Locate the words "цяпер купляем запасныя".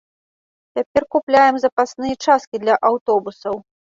0.77-2.15